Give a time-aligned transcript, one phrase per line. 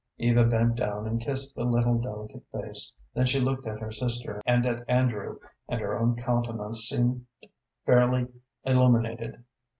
[0.17, 4.41] Eva bent down and kissed the little, delicate face; then she looked at her sister
[4.47, 5.37] and at Andrew,
[5.69, 7.27] and her own countenance seemed
[7.85, 8.25] fairly
[8.63, 9.43] illuminated.